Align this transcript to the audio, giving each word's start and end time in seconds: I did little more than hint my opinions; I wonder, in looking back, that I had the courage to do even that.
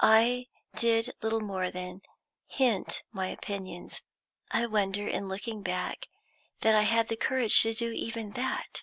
I 0.00 0.48
did 0.74 1.14
little 1.22 1.38
more 1.40 1.70
than 1.70 2.00
hint 2.48 3.04
my 3.12 3.28
opinions; 3.28 4.02
I 4.50 4.66
wonder, 4.66 5.06
in 5.06 5.28
looking 5.28 5.62
back, 5.62 6.08
that 6.62 6.74
I 6.74 6.82
had 6.82 7.06
the 7.06 7.14
courage 7.14 7.62
to 7.62 7.72
do 7.72 7.92
even 7.92 8.32
that. 8.32 8.82